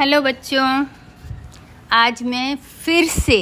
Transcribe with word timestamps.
Hello 0.00 0.20
बच्चों, 0.22 0.84
आज 1.92 2.22
मैं 2.22 2.56
फिर 2.84 3.06
से 3.06 3.36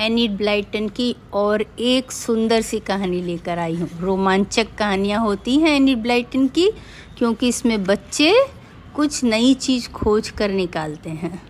एनिड 0.00 0.36
ब्लाइटन 0.36 0.88
की 0.88 1.14
और 1.32 1.62
एक 1.80 2.12
सुंदर 2.12 2.60
सी 2.60 2.80
कहानी 2.80 3.20
लेकर 3.22 3.58
आई 3.58 3.76
हूँ। 3.76 3.88
रोमांचक 4.00 4.74
कहानियाँ 4.78 5.20
होती 5.20 5.56
हैं 5.56 5.74
एनिड 5.76 6.02
ब्लाइटन 6.02 6.48
की, 6.48 6.68
क्योंकि 7.18 7.48
इसमें 7.48 7.84
बच्चे 7.84 8.34
कुछ 8.96 9.22
नई 9.24 9.54
चीज़ 9.56 9.88
खोज 9.90 10.30
कर 10.30 10.50
निकालते 10.50 11.10
हैं। 11.12 11.42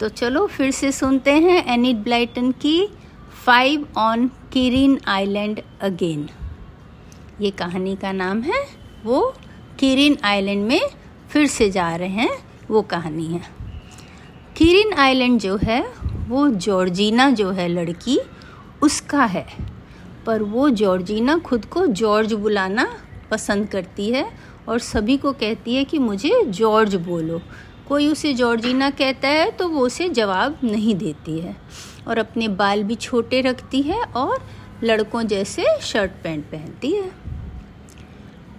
तो 0.00 0.08
चलो 0.08 0.46
फिर 0.46 0.70
से 0.70 0.92
सुनते 0.92 1.32
हैं 1.32 1.64
एनिड 1.74 2.02
ब्लाइटन 2.04 2.52
की 2.52 2.80
five 3.44 3.88
on 3.98 4.30
Kirrin 4.52 4.98
Island 5.08 5.62
again. 5.80 6.28
ये 7.40 7.50
कहानी 7.50 7.96
का 7.96 8.12
नाम 8.14 8.42
है, 8.42 8.66
वो 9.04 9.34
किरिन 9.80 10.18
आइलैंड 10.24 10.66
में 10.68 10.80
फिर 11.30 11.46
से 11.48 11.70
जा 11.70 11.94
रहे 11.96 12.08
हैं। 12.08 12.47
वो 12.70 12.82
कहानी 12.82 13.26
है। 13.26 13.40
किरिन 14.56 14.92
आइलैंड 14.92 15.40
जो 15.40 15.56
है, 15.56 15.80
वो 16.28 16.48
जॉर्जिना 16.48 17.30
जो 17.30 17.50
है 17.50 17.68
लड़की, 17.68 18.18
उसका 18.82 19.24
है। 19.24 19.46
पर 20.26 20.42
वो 20.42 20.68
जॉर्जिना 20.70 21.36
खुद 21.38 21.64
को 21.64 21.86
जॉर्ज 21.86 22.32
बुलाना 22.32 22.86
पसंद 23.30 23.68
करती 23.68 24.10
है 24.10 24.24
और 24.68 24.78
सभी 24.78 25.16
को 25.16 25.32
कहती 25.32 25.74
है 25.74 25.84
कि 25.84 25.98
मुझे 25.98 26.42
जॉर्ज 26.44 26.94
बोलो। 26.96 27.40
कोई 27.88 28.08
उसे 28.08 28.32
जॉर्जिना 28.34 28.90
कहता 28.90 29.28
है 29.28 29.50
तो 29.50 29.68
वो 29.68 29.84
उसे 29.86 30.08
जवाब 30.08 30.58
नहीं 30.64 30.94
देती 30.94 31.38
है 31.38 31.56
और 32.08 32.18
अपने 32.18 32.48
बाल 32.48 32.82
भी 32.82 32.94
छोटे 32.94 33.40
रखती 33.40 33.82
है 33.82 34.02
और 34.02 34.46
लड़कों 34.84 35.22
जैसे 35.22 35.64
शर्ट 35.82 36.10
पैंट 36.24 36.44
पहनती 36.44 36.90
है। 36.92 37.10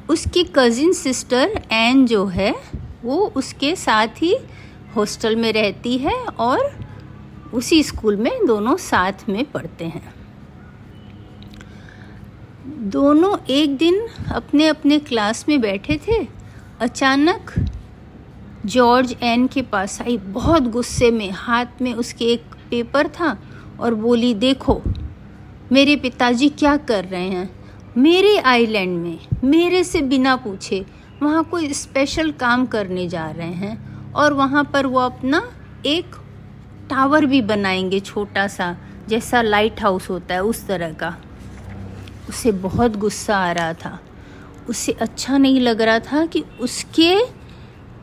उसकी 0.10 0.44
कज़िन 0.56 0.94
सिस्टर 0.94 1.60
एन 1.72 2.06
जो 2.08 2.26
है 2.26 2.54
वो 3.04 3.34
उसके 3.36 3.76
साथ 3.76 4.08
ही 4.08 4.38
हॉस्टल 4.96 5.36
में 5.36 5.54
रहती 5.54 5.98
है 5.98 6.26
और 6.26 6.60
उसी 7.54 7.84
स्कूल 7.84 8.16
में 8.16 8.46
दोनों 8.46 8.78
साथ 8.78 9.14
में 9.30 9.46
पढ़ते 9.46 9.86
हैं। 9.86 10.14
दोनों 12.68 13.38
एक 13.50 13.78
दिन 13.78 14.08
अपने 14.32 14.68
अपने 14.68 15.00
क्लास 15.00 15.46
में 15.50 15.62
बैठे 15.62 16.00
थे। 16.08 16.28
अचानक 16.80 17.54
जॉर्ज 18.66 19.16
एन 19.22 19.48
के 19.48 19.62
पास 19.62 20.02
आई। 20.02 20.18
बहुत 20.18 20.64
गुस्से 20.64 21.12
में, 21.12 21.32
हाथ 21.32 21.66
में 21.82 21.94
उसके 21.94 22.26
एक 22.26 22.44
पेपर 22.70 23.08
था 23.08 23.38
और 23.80 23.94
बोली, 23.94 24.34
देखो, 24.34 24.82
मेरे 25.72 25.96
पिताजी 25.96 26.50
क्या 26.50 26.78
कर 26.78 27.06
रहे 27.06 27.30
हैं? 27.30 27.50
मेरे 27.98 28.38
आइलैंड 28.38 28.98
में, 29.00 29.20
मेरे 29.44 29.84
से 29.84 30.02
बिना 30.02 30.36
पूछे 30.36 30.86
वहाँ 31.24 31.44
कोई 31.44 31.74
स्पेशल 31.74 32.32
काम 32.32 32.66
करने 32.66 33.08
जा 33.10 33.32
रहे 33.32 33.48
हैं 33.48 34.12
और 34.14 34.34
वहाँ 34.34 34.64
पर 34.64 34.86
वो 34.86 35.00
अपना 35.00 35.52
एक 35.86 36.16
टावर 36.90 37.26
भी 37.26 37.42
बनाएँगे 37.42 38.00
छोटा 38.00 38.48
सा, 38.48 38.78
जैसा 39.08 39.42
लाइट 39.42 39.82
हाउस 39.82 40.10
होता 40.10 40.34
है 40.34 40.44
उस 40.44 40.68
तरह 40.68 40.94
का। 40.94 41.18
उसे 42.30 42.52
बहुत 42.52 42.96
गुस्सा 42.96 43.38
आ 43.38 43.52
रहा 43.52 43.74
था। 43.74 44.00
उसे 44.70 44.92
अच्छा 44.92 45.38
नहीं 45.38 45.60
लग 45.60 45.82
रहा 45.82 46.00
था 46.00 46.26
कि 46.26 46.44
उसके 46.60 47.26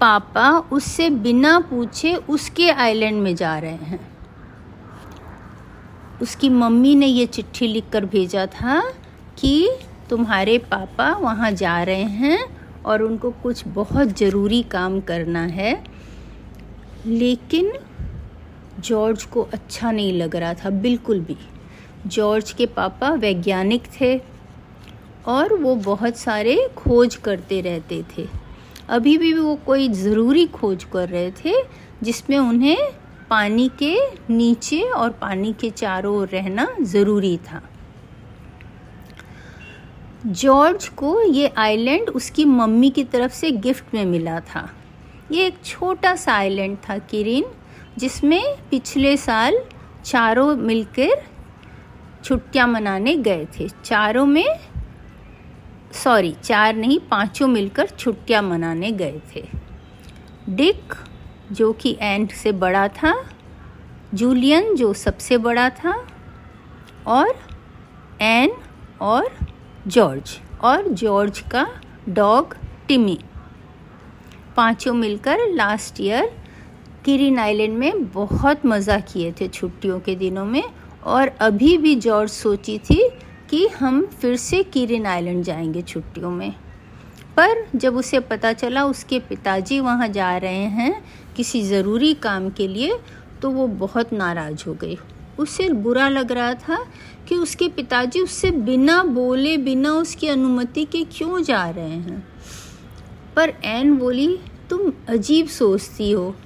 पापा 0.00 0.58
उससे 0.58 1.10
बिना 1.10 1.60
पूछे 1.60 2.14
उसके 2.14 2.70
आइलैंड 2.70 3.22
में 3.22 3.36
जा 3.36 3.58
रहे 3.58 3.70
हैं। 3.70 4.08
उसकी 6.22 6.48
मम्मी 6.48 6.94
ने 6.94 7.06
ये 7.06 7.26
चिट्ठी 7.26 7.66
लिखकर 7.66 8.04
भेजा 8.04 8.46
था 8.46 8.92
कि 9.38 9.70
तुम्हारे 10.10 10.58
पापा 10.58 11.12
वहाँ 11.12 11.52
जा 11.52 11.82
रहे 11.82 12.02
हैं 12.02 12.55
और 12.86 13.02
उनको 13.02 13.30
कुछ 13.42 13.66
बहुत 13.66 14.18
ज़रूरी 14.18 14.62
काम 14.62 15.00
करना 15.00 15.42
है। 15.42 15.72
लेकिन 17.06 17.72
जॉर्ज 18.80 19.24
को 19.24 19.42
अच्छा 19.52 19.90
नहीं 19.90 20.12
लग 20.12 20.36
रहा 20.36 20.54
था, 20.54 20.70
बिल्कुल 20.70 21.20
भी। 21.20 21.36
जॉर्ज 22.06 22.52
के 22.52 22.66
पापा 22.66 23.10
वैज्ञानिक 23.10 23.82
थे 24.00 24.20
और 25.26 25.54
वो 25.54 25.74
बहुत 25.74 26.16
सारे 26.16 26.56
खोज 26.76 27.16
करते 27.16 27.60
रहते 27.60 28.02
थे। 28.18 28.26
अभी 28.88 29.16
भी 29.18 29.32
वो 29.32 29.54
कोई 29.56 29.88
ज़रूरी 29.88 30.46
खोज 30.46 30.84
कर 30.84 31.08
रहे 31.08 31.30
थे 31.44 31.54
जिसमें 32.02 32.38
उन्हें 32.38 32.92
पानी 33.30 33.68
के 33.82 33.96
नीचे 34.30 34.80
और 34.82 35.10
पानी 35.10 35.52
के 35.52 35.70
चारों 35.70 36.16
ओर 36.16 36.28
रहना 36.28 36.68
ज़रूरी 36.82 37.36
था। 37.36 37.62
जॉर्ज 40.26 40.88
को 40.88 41.22
ये 41.22 41.52
आइलैंड 41.56 42.08
उसकी 42.08 42.44
मम्मी 42.44 42.90
की 42.90 43.04
तरफ़ 43.04 43.32
से 43.32 43.50
गिफ्ट 43.50 43.94
में 43.94 44.04
मिला 44.04 44.40
था। 44.40 44.70
ये 45.32 45.46
एक 45.46 45.54
छोटा 45.64 46.16
सा 46.16 46.32
आइलैंड 46.32 46.78
था, 46.78 46.98
किरिन, 46.98 47.44
जिसमें 47.98 48.56
पिछले 48.70 49.16
साल 49.16 49.58
चारों 50.04 50.56
मिलकर 50.56 51.22
छुट्टियाँ 52.24 52.68
मनाने 52.68 53.16
गए 53.16 53.46
थे। 53.60 53.68
चारों 53.84 54.26
में, 54.26 54.58
सॉरी, 55.92 56.36
चार 56.44 56.76
नहीं, 56.76 57.00
पाँचों 57.00 57.48
मिलकर 57.48 57.86
छुट्टियाँ 57.86 58.42
मनाने 58.42 58.90
गए 58.90 59.20
थे। 59.34 59.48
डिक, 60.48 60.94
जो 61.52 61.72
कि 61.72 61.98
एंड 62.00 62.30
से 62.30 62.52
बड़ा 62.52 62.88
था, 62.88 63.30
जूलियन, 64.14 64.74
जो 64.74 64.92
सबसे 64.92 65.38
बड़ा 65.38 65.70
था, 65.70 66.06
और 67.06 67.34
एन 68.20 68.50
और 69.00 69.45
जॉर्ज 69.86 70.30
और 70.60 70.88
जॉर्ज 70.88 71.38
का 71.50 71.66
डॉग 72.08 72.54
टिमी। 72.88 73.18
पाँचों 74.56 74.94
मिलकर 74.94 75.38
लास्ट 75.48 76.00
ईयर 76.00 76.30
किरिन 77.04 77.38
आइलैंड 77.38 77.76
में 77.78 78.04
बहुत 78.04 78.66
मज़ा 78.66 78.98
किए 79.02 79.32
थे 79.32 79.48
छुट्टियों 79.48 79.98
के 80.00 80.14
दिनों 80.14 80.44
में 80.44 80.62
और 81.04 81.28
अभी 81.40 81.76
भी 81.78 81.94
जॉर्ज 81.96 82.30
सोची 82.30 82.78
थी 82.80 83.08
कि 83.50 83.66
हम 83.68 84.04
फिर 84.12 84.36
से 84.36 84.62
किरिन 84.62 85.06
आइलैंड 85.06 85.42
जाएँगे 85.44 85.82
छुट्टियों 85.82 86.30
में। 86.30 86.50
पर 87.36 87.66
जब 87.74 87.96
उसे 87.96 88.20
पता 88.20 88.52
चला 88.52 88.84
उसके 88.84 89.18
पिताजी 89.20 89.80
वहाँ 89.80 90.08
जा 90.08 90.36
रहे 90.36 90.64
हैं 90.72 91.02
किसी 91.36 91.62
ज़रूरी 91.62 92.14
काम 92.14 92.50
के 92.50 92.68
लिए 92.68 92.98
तो 93.42 93.50
वो 93.50 93.66
बहुत 93.66 94.12
नाराज़ 94.12 94.64
हो 94.66 94.74
गई। 94.74 94.98
उसे 95.38 95.68
बुरा 95.68 96.08
लग 96.08 96.32
रहा 96.32 96.54
था 96.54 96.84
कि 97.28 97.34
उसके 97.34 97.68
पिताजी 97.68 98.20
उससे 98.20 98.50
बिना 98.50 99.04
बोले, 99.04 99.56
बिना 99.56 99.92
उसकी 99.92 100.28
अनुमति 100.28 100.84
के 100.84 101.04
क्यों 101.04 101.42
जा 101.42 101.70
रहे 101.70 101.90
हैं? 101.90 102.28
पर 103.36 103.54
एन 103.64 103.96
बोली, 103.96 104.38
तुम 104.70 104.92
अजीब 105.08 105.46
सोचती 105.46 106.10
हो। 106.10 106.36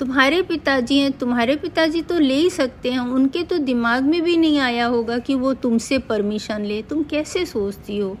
तुम्हारे 0.00 0.42
पिताजी 0.42 0.98
हैं, 0.98 1.12
तुम्हारे 1.12 1.56
पिताजी 1.56 2.02
तो 2.02 2.18
ले 2.18 2.34
ही 2.34 2.50
सकते 2.50 2.90
हैं। 2.90 3.00
उनके 3.00 3.42
तो 3.42 3.58
दिमाग 3.58 4.02
में 4.02 4.22
भी 4.22 4.36
नहीं 4.36 4.58
आया 4.58 4.86
होगा 4.86 5.18
कि 5.18 5.34
वो 5.34 5.54
तुमसे 5.54 5.98
परमिशन 5.98 6.64
ले। 6.64 6.82
तुम 6.82 7.02
कैसे 7.02 7.46
सोचती 7.46 7.98
हो? 7.98 8.18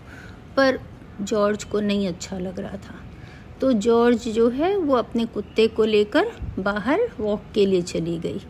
पर 0.56 0.80
जॉर्ज 1.20 1.64
को 1.64 1.80
नहीं 1.80 2.08
अच्छा 2.08 2.38
लग 2.38 2.60
रहा 2.60 2.76
था। 2.76 2.94
तो 3.60 3.72
जॉर्ज 3.72 4.28
जो 4.28 4.48
है, 4.48 4.76
वो 4.76 4.94
अपने 4.94 5.24
कुत्ते 5.24 5.66
को 5.66 5.84
लेकर 5.84 6.32
बाहर 6.58 7.00
वॉक 7.20 7.42
के 7.54 7.66
लिए 7.66 7.82
चली 7.82 8.18
गई। 8.18 8.40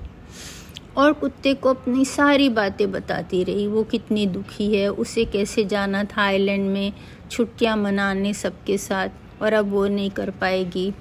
और 0.96 1.12
कुत्ते 1.12 1.52
को 1.54 1.70
अपनी 1.70 2.04
सारी 2.04 2.48
बातें 2.48 2.90
बताती 2.92 3.42
रही। 3.44 3.66
वो 3.66 3.82
कितनी 3.84 4.26
दुखी 4.26 4.74
है, 4.74 4.88
उसे 4.88 5.24
कैसे 5.24 5.64
जाना 5.64 6.02
था 6.06 6.22
आइलैंड 6.22 6.68
में 6.70 6.92
छुट्टियाँ 7.30 7.76
मनाने 7.76 8.32
सबके 8.34 8.78
साथ, 8.78 9.08
और 9.42 9.52
अब 9.52 9.70
वो 9.70 9.86
नहीं 9.86 10.10
कर 10.10 10.30
पाएगी। 10.30 10.92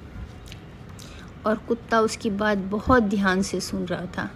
और 1.46 1.58
कुत्ता 1.58 2.00
उसकी 2.02 2.30
बात 2.30 2.58
बहुत 2.58 3.04
ध्यान 3.04 3.42
से 3.42 3.60
सुन 3.60 3.86
रहा 3.86 4.06
था, 4.18 4.30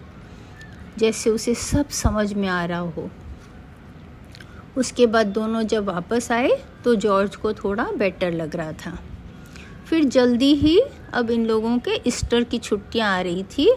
जैसे 0.98 1.30
उसे 1.30 1.54
सब 1.56 1.90
समझ 1.90 2.34
में 2.34 2.48
आ 2.48 2.64
रहा 2.66 2.80
हो। 2.80 3.10
उसके 4.78 5.06
बाद 5.08 5.28
दोनों 5.28 5.62
जब 5.64 5.86
वापस 5.86 6.32
आए 6.32 6.50
तो 6.84 6.96
जॉर्ज 6.96 7.36
को 7.36 7.54
थोड़ा 7.54 7.84
बेटर 7.92 8.32
लग 8.32 8.56
रहा 8.56 8.72
था। 8.76 8.98
फिर 9.86 10.04
जल्दी 10.06 10.54
ही 10.56 10.80
अब 11.14 11.30
इन 11.32 11.46
लोगों 11.46 11.78
के 11.80 12.02
ईस्टर 12.08 12.44
की 12.44 12.58
छुट्टियाँ 12.60 13.10
आ 13.10 13.22
रही 13.22 13.44
थी 13.50 13.70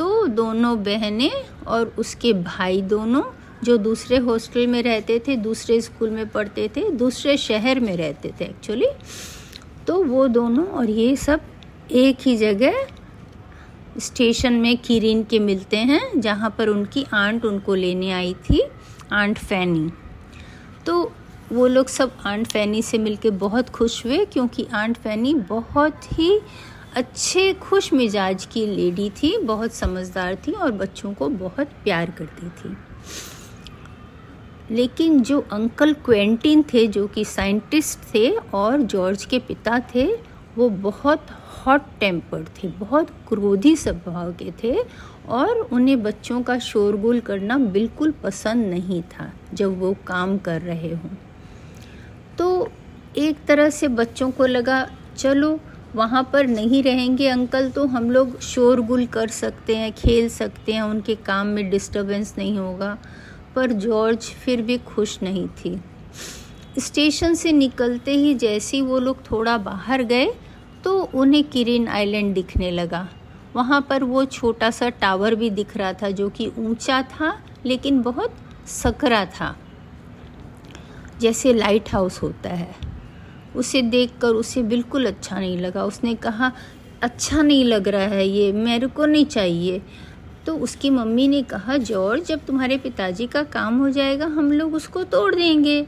तो 0.00 0.26
दोनों 0.26 0.82
बहनें 0.82 1.64
और 1.66 1.92
उसके 1.98 2.32
भाई 2.32 2.80
दोनों 2.82 3.22
जो 3.64 3.76
दूसरे 3.76 4.16
हॉस्टल 4.18 4.66
में 4.66 4.82
रहते 4.82 5.18
थे, 5.26 5.36
दूसरे 5.36 5.80
स्कूल 5.80 6.10
में 6.10 6.28
पढ़ते 6.28 6.68
थे, 6.76 6.90
दूसरे 6.90 7.36
शहर 7.36 7.80
में 7.80 7.96
रहते 7.96 8.32
थे 8.40 8.44
एक्चुअली 8.44 8.88
तो 9.86 10.02
वो 10.04 10.26
दोनों 10.28 10.66
और 10.66 10.90
ये 10.90 11.16
सब 11.16 11.40
एक 11.92 12.16
ही 12.20 12.36
जगह 12.36 12.86
स्टेशन 13.98 14.52
में 14.52 14.76
किरिन 14.78 15.22
के 15.24 15.38
मिलते 15.38 15.76
हैं, 15.76 16.20
जहाँ 16.20 16.54
पर 16.58 16.68
उनकी 16.68 17.04
आंट 17.14 17.44
उनको 17.44 17.74
लेने 17.74 18.10
आई 18.12 18.34
थी, 18.44 18.62
आंट 19.12 19.38
फैनी। 19.38 19.90
तो 20.86 21.12
वो 21.52 21.66
लोग 21.66 21.88
सब 21.88 22.16
आंट 22.26 22.46
फैनी 22.46 22.82
से 22.82 22.98
मिलके 22.98 23.30
बहुत 23.30 23.70
खुश 23.70 24.04
हुए, 24.06 24.24
क्योंकि 24.24 24.66
आंट 24.74 24.96
फैनी 24.96 25.34
बहुत 25.34 26.12
ही 26.12 26.38
अच्छे, 26.96 27.52
खुश 27.52 27.92
मिजाज 27.92 28.46
की 28.46 28.66
लेडी 28.66 29.10
थी, 29.10 29.38
बहुत 29.38 29.72
समझदार 29.72 30.34
थी 30.34 30.52
और 30.52 30.72
बच्चों 30.72 31.14
को 31.14 31.28
बहुत 31.28 31.66
प्यार 31.66 32.10
करती 32.10 32.48
थी। 32.48 32.76
लेकिन 34.74 35.22
जो 35.22 35.40
अंकल 35.52 35.92
क्वेंटिन 35.92 36.62
थे, 36.62 36.86
जो 36.86 37.06
कि 37.06 37.24
साइंटिस्ट 37.24 38.14
थे 38.14 38.30
और 38.30 38.82
जॉर्ज 38.82 39.24
के 39.24 39.38
पिता 39.38 39.80
थे, 39.94 40.14
वो 40.56 40.68
बहुत 40.68 41.26
हॉट 41.30 41.82
टेम्पर्ड 42.00 42.48
थे, 42.48 42.68
बहुत 42.68 43.10
क्रोधी 43.28 43.76
स्वभाव 43.76 44.32
के 44.32 44.52
थे 44.64 44.78
और 45.28 45.48
उन्हें 45.48 46.02
बच्चों 46.02 46.42
का 46.42 46.58
शोरगुल 46.58 47.20
करना 47.20 47.58
बिल्कुल 47.58 48.10
पसंद 48.10 48.66
नहीं 48.66 49.02
था, 49.02 49.32
जब 49.54 49.78
वो 49.78 49.96
काम 50.06 50.38
कर 50.38 50.60
रहे 50.60 50.94
हों। 50.94 51.10
तो 52.38 52.68
एक 53.16 53.44
तरह 53.44 53.70
से 53.70 53.88
बच्चों 53.88 54.30
को 54.30 54.46
लगा, 54.46 54.90
चलो 55.16 55.60
वहाँ 55.94 56.22
पर 56.32 56.46
नहीं 56.46 56.82
रहेंगे, 56.82 57.28
अंकल 57.28 57.70
तो 57.70 57.86
हम 57.86 58.10
लोग 58.10 58.38
शोरगुल 58.40 59.06
कर 59.06 59.28
सकते 59.28 59.76
हैं, 59.76 59.92
खेल 59.92 60.28
सकते 60.28 60.72
हैं, 60.72 60.82
उनके 60.82 61.14
काम 61.16 61.46
में 61.46 61.68
डिस्टरबेंस 61.70 62.34
नहीं 62.38 62.58
होगा। 62.58 62.96
पर 63.56 63.72
जॉर्ज 63.72 64.18
फिर 64.18 64.62
भी 64.62 64.76
खुश 64.78 65.18
नहीं 65.22 65.46
थी। 65.56 65.80
स्टेशन 66.78 67.34
से 67.34 67.52
निकलते 67.52 68.12
ही 68.12 68.34
जैसे 68.34 68.76
ही 68.76 68.82
वो 68.82 68.98
लोग 68.98 69.24
थोड़ा 69.30 69.56
बाहर 69.58 70.02
गए 70.02 70.26
तो 70.84 70.98
उन्हें 71.14 71.42
किरिन 71.44 71.88
आइलैंड 71.88 72.34
दिखने 72.34 72.70
लगा। 72.70 73.08
वहाँ 73.56 73.80
पर 73.80 74.04
वो 74.04 74.24
छोटा 74.24 74.70
सा 74.70 74.88
टावर 74.90 75.34
भी 75.34 75.50
दिख 75.50 75.76
रहा 75.76 75.92
था, 75.92 76.10
जो 76.10 76.28
कि 76.28 76.46
ऊँचा 76.58 77.00
था, 77.02 77.36
लेकिन 77.66 78.00
बहुत 78.02 78.34
सकरा 78.68 79.24
था, 79.24 79.56
जैसे 81.20 81.52
लाइट 81.52 81.92
हाउस 81.92 82.22
होता 82.22 82.50
है। 82.50 82.89
उसे 83.56 83.82
देखकर 83.82 84.28
उसे 84.28 84.62
बिल्कुल 84.62 85.06
अच्छा 85.06 85.40
नहीं 85.40 85.58
लगा। 85.58 85.84
उसने 85.84 86.14
कहा 86.14 86.52
अच्छा 87.02 87.42
नहीं 87.42 87.64
लग 87.64 87.88
रहा 87.88 88.06
है 88.06 88.28
ये, 88.28 88.52
मेरे 88.52 88.86
को 88.86 89.06
नहीं 89.06 89.24
चाहिए। 89.24 89.82
तो 90.46 90.56
उसकी 90.56 90.90
मम्मी 90.90 91.28
ने 91.28 91.42
कहा, 91.42 91.76
जॉर्ज, 91.76 92.24
जब 92.24 92.44
तुम्हारे 92.46 92.78
पिताजी 92.78 93.26
का 93.26 93.42
काम 93.42 93.78
हो 93.78 93.90
जाएगा, 93.90 94.26
हम 94.26 94.52
लोग 94.52 94.74
उसको 94.74 95.02
तोड़ 95.04 95.34
देंगे। 95.34 95.86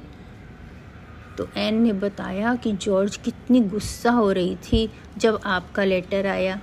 तो 1.38 1.48
एन 1.56 1.82
ने 1.82 1.92
बताया 1.92 2.54
कि 2.54 2.72
जॉर्ज 2.72 3.16
कितनी 3.16 3.60
गुस्सा 3.60 4.10
हो 4.10 4.32
रही 4.32 4.56
थी 4.56 4.90
जब 5.18 5.40
आपका 5.44 5.84
लेटर 5.84 6.26
आया। 6.26 6.60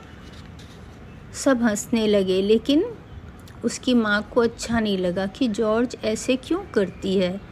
सब 1.34 1.64
हंसने 1.64 2.08
लगे, 2.08 2.42
लेकिन 2.42 2.86
उसकी 3.64 3.94
माँ 3.94 4.30
को 4.34 4.42
अच्छा 4.42 4.80
नहीं 4.80 4.98
लगा 4.98 5.26
कि 5.26 5.48
जॉर्ज 5.48 5.98
ऐसे 6.04 6.36
क्यों 6.36 6.60
करती 6.74 7.18
है। 7.18 7.49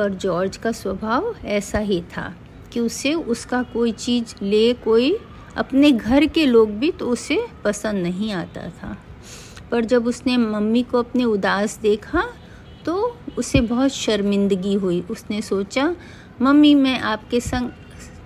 पर 0.00 0.14
जॉर्ज 0.16 0.56
का 0.56 0.72
स्वभाव 0.72 1.34
ऐसा 1.44 1.78
ही 1.78 2.00
था 2.16 2.32
कि 2.72 2.80
उसे 2.80 3.14
उसका 3.14 3.62
कोई 3.62 3.92
चीज़ 3.92 4.34
ले 4.42 4.72
कोई 4.74 5.12
अपने 5.56 5.90
घर 5.92 6.26
के 6.26 6.46
लोग 6.46 6.70
भी 6.70 6.90
तो 6.90 7.06
उसे 7.06 7.38
पसंद 7.64 8.02
नहीं 8.02 8.32
आता 8.32 8.68
था। 8.70 8.96
पर 9.70 9.84
जब 9.84 10.06
उसने 10.06 10.36
मम्मी 10.36 10.82
को 10.82 10.98
अपने 10.98 11.24
उदास 11.24 11.78
देखा 11.78 12.22
तो 12.84 12.94
उसे 13.38 13.60
बहुत 13.60 13.90
शर्मिंदगी 13.90 14.74
हुई। 14.74 15.00
उसने 15.10 15.40
सोचा, 15.42 15.94
मम्मी, 16.42 16.74
मैं 16.74 16.98
आपके 17.00 17.40
संग 17.40 17.70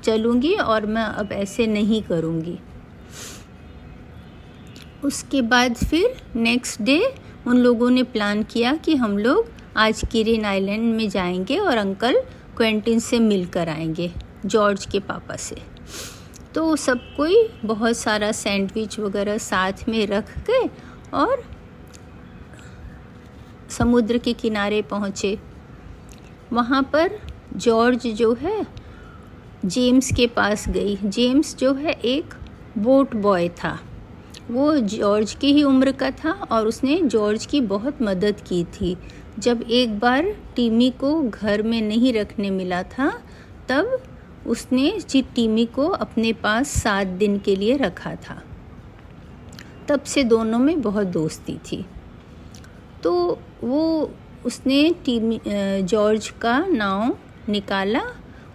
चलूँगी 0.05 0.55
और 0.55 0.87
मैं 0.87 1.03
अब 1.03 1.33
ऐसे 1.33 1.67
नहीं 1.67 2.03
करूँगी। 2.03 2.59
उसके 5.05 5.43
बाद 5.43 5.75
फिर 5.75 6.17
नेक्स्ट 6.37 6.83
डे 6.83 7.01
उन 7.47 7.59
लोगों 7.59 7.91
ने 7.91 8.03
प्लान 8.03 8.43
किया 8.43 8.75
कि 8.77 8.97
हम 8.97 9.19
लोग 9.19 9.54
आज 9.77 10.03
किरिन 10.13 10.45
आइलैंड 10.45 10.95
में 10.95 11.09
जाएँगे 11.09 11.59
और 11.59 11.77
अंकल 11.77 12.23
क्वेंटिन 12.57 12.99
से 12.99 13.19
मिलकर 13.19 13.69
आएँगे, 13.69 14.13
जॉर्ज 14.47 14.87
के 14.87 15.01
पापा 15.01 15.37
से। 15.37 15.57
तो 16.55 16.77
सब 16.77 17.01
कोई 17.17 17.49
बहुत 17.65 17.97
सारा 17.97 18.33
सैंडविच 18.33 18.99
वगैरह 18.99 19.39
साथ 19.39 19.73
में 19.89 20.07
रख 20.07 20.39
के 20.51 20.67
और 21.15 21.45
समुद्र 23.71 24.19
के 24.19 24.33
किनारे 24.33 24.83
पहुँचे। 24.83 25.39
वहाँ 26.53 26.83
पर 26.83 27.21
जॉर्ज 27.57 28.07
जो 28.07 28.35
है, 28.35 28.67
जेम्स 29.65 30.13
के 30.13 30.27
पास 30.27 30.69
गई। 30.69 30.97
जेम्स 30.97 31.57
जो 31.57 31.75
है, 31.75 31.93
एक 31.93 32.35
बोट 32.79 33.17
बॉय 33.17 33.49
था। 33.49 33.81
वो 34.51 34.77
जॉर्ज 34.77 35.35
की 35.35 35.53
ही 35.53 35.63
उम्र 35.63 35.93
का 35.93 36.11
था 36.11 36.31
और 36.31 36.67
उसने 36.67 37.01
जॉर्ज 37.03 37.47
की 37.47 37.61
बहुत 37.61 38.03
मदद 38.03 38.41
की 38.41 38.65
थी। 38.65 38.97
जब 39.39 39.63
एक 39.63 39.99
बार 39.99 40.25
टीमी 40.57 40.91
को 40.91 41.21
घर 41.23 41.63
में 41.63 41.81
नहीं 41.83 42.13
रखने 42.13 42.51
मिला 42.51 42.83
था, 42.83 43.09
तब 43.69 44.03
उसने 44.47 44.91
जी 45.01 45.23
टीमी 45.35 45.65
को 45.67 45.87
अपने 45.87 46.33
पास 46.33 46.69
सात 46.83 47.07
दिन 47.07 47.39
के 47.39 47.57
लिए 47.57 47.77
रखा 47.77 48.15
था, 48.15 48.43
तब 49.89 50.03
से 50.03 50.25
दोनों 50.25 50.59
में 50.59 50.81
बहुत 50.83 51.07
दोस्ती 51.07 51.59
थी। 51.67 51.85
तो 53.03 53.39
वो 53.65 54.11
उसने 54.47 54.91
टीमी 55.05 55.41
जॉर्ज 55.83 56.29
का 56.41 56.59
नाव 56.67 57.17
निकाला 57.49 58.03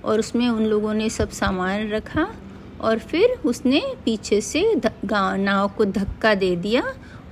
और 0.05 0.19
उसमें 0.19 0.47
उन 0.49 0.65
लोगों 0.65 0.93
ने 0.93 1.09
सब 1.09 1.29
सामान 1.29 1.87
रखा 1.89 2.27
और 2.81 2.99
फिर 2.99 3.29
उसने 3.45 3.81
पीछे 4.05 4.39
से 4.41 4.63
नाव 5.15 5.67
को 5.67 5.85
धक्का 5.85 6.33
दे 6.35 6.55
दिया 6.55 6.83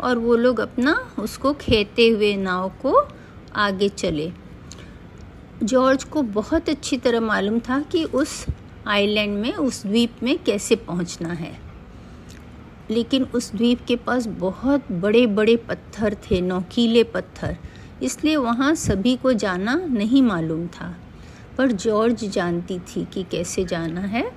और 0.02 0.18
वो 0.18 0.36
लोग 0.36 0.60
अपना 0.60 0.96
उसको 1.20 1.54
खेते 1.54 2.08
हुए 2.10 2.36
नाव 2.36 2.70
को 2.82 3.02
आगे 3.58 3.90
चले। 3.90 4.32
जॉर्ज 5.64 6.04
को 6.04 6.22
बहुत 6.22 6.70
अच्छी 6.70 6.98
तरह 6.98 7.20
मालूम 7.20 7.60
था 7.60 7.82
कि 7.82 8.04
उस 8.04 8.46
आइलैंड 8.88 9.38
में, 9.38 9.54
उस 9.54 9.86
द्वीप 9.86 10.16
में 10.24 10.44
कैसे 10.44 10.76
पहुँचना 10.76 11.30
है। 11.30 11.60
लेकिन 12.92 13.24
उस 13.24 13.52
द्वीप 13.52 13.80
के 13.88 13.96
पास 13.96 14.28
बहुत 14.28 14.92
बड़े 14.92 15.28
बड़े 15.28 15.56
पत्थर 15.56 16.14
थे, 16.14 16.42
नौकीले 16.42 17.04
पत्थर। 17.04 17.58
इसलिए 18.04 18.36
वहाँ 18.36 18.76
सभी 18.76 19.16
को 19.16 19.34
जाना 19.34 19.76
नहीं 19.76 20.22
मालूम 20.22 20.68
था। 20.68 20.96
पर 21.58 21.72
जॉर्ज 21.72 22.26
जानती 22.26 22.80
थी 22.80 23.06
कि 23.06 23.24
कैसे 23.24 23.66
जाना 23.66 24.02
है। 24.02 24.32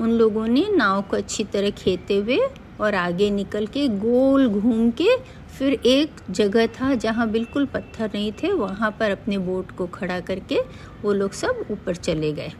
उन 0.00 0.10
लोगों 0.10 0.46
ने 0.46 0.66
नाव 0.70 1.02
को 1.02 1.16
अच्छी 1.16 1.44
तरह 1.44 1.70
खेते 1.70 2.16
हुए 2.16 2.38
और 2.80 2.94
आगे 2.94 3.30
निकल 3.30 3.66
के 3.66 3.88
गोल 3.88 4.48
घूम 4.48 4.90
के 4.90 5.08
फिर 5.58 5.72
एक 5.72 6.10
जगह 6.30 6.66
था 6.66 6.94
जहाँ 6.94 7.30
बिल्कुल 7.30 7.66
पत्थर 7.66 8.10
नहीं 8.14 8.32
थे, 8.32 8.52
वहाँ 8.52 8.90
पर 9.00 9.10
अपने 9.10 9.38
बोट 9.38 9.70
को 9.70 9.86
खड़ा 9.86 10.20
करके 10.20 10.60
वो 11.02 11.12
लोग 11.12 11.32
सब 11.32 11.64
ऊपर 11.70 11.94
चले 11.94 12.32
गए। 12.32 12.52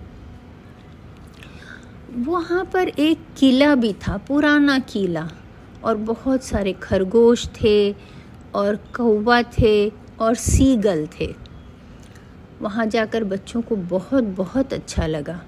वहाँ 2.17 2.64
पर 2.64 2.88
एक 2.88 3.19
किला 3.38 3.75
भी 3.75 3.93
था, 3.93 4.17
पुराना 4.17 4.79
किला, 4.79 5.29
और 5.85 5.96
बहुत 5.96 6.44
सारे 6.44 6.73
खरगोश 6.73 7.49
थे, 7.49 7.94
और 8.55 8.76
कौवा 8.76 9.43
थे, 9.43 9.93
और 10.20 10.35
सीगल 10.35 11.08
थे। 11.20 11.35
वहाँ 12.62 12.87
जाकर 12.87 13.25
बच्चों 13.25 13.62
को 13.62 13.76
बहुत 13.76 14.25
बहुत 14.25 14.73
अच्छा 14.73 15.06
लगा। 15.06 15.41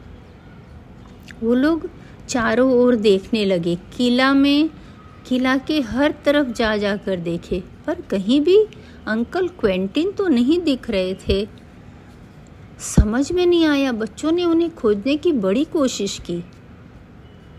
वो 1.42 1.54
लोग 1.54 1.90
चारों 2.28 2.72
ओर 2.72 2.96
देखने 2.96 3.44
लगे। 3.44 3.76
किला 3.96 4.32
में 4.34 4.70
किला 5.26 5.56
के 5.56 5.80
हर 5.80 6.14
तरफ़ 6.24 6.48
जा 6.48 6.76
जा 6.76 6.96
कर 6.96 7.16
देखे, 7.16 7.62
पर 7.86 8.00
कहीं 8.00 8.40
भी 8.40 8.66
अंकल 9.06 9.48
क्वेंटिन 9.48 10.10
तो 10.10 10.28
नहीं 10.28 10.60
दिख 10.60 10.90
रहे 10.90 11.14
थे। 11.14 11.48
समझ 12.78 13.32
में 13.32 13.46
नहीं 13.46 13.66
आया, 13.66 13.92
बच्चों 13.92 14.32
ने 14.32 14.44
उन्हें 14.44 14.74
खोजने 14.74 15.16
की 15.16 15.32
बड़ी 15.32 15.64
कोशिश 15.64 16.18
की। 16.18 16.44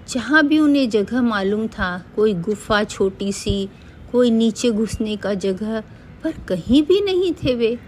जहाँ 0.10 0.48
भी 0.48 0.60
उन्हें 0.60 0.90
जगह 0.90 1.22
मालूम 1.22 1.68
था, 1.68 2.06
कोई 2.16 2.34
गुफा 2.34 2.84
छोटी 2.84 3.32
सी, 3.32 3.70
कोई 4.12 4.32
नीचे 4.32 4.72
घुसने 4.72 5.18
का 5.18 5.34
जगह, 5.34 5.82
पर 6.24 6.32
कहीं 6.32 6.84
भी 6.84 7.02
नहीं 7.02 7.34
थे 7.34 7.56
वे। 7.56 7.80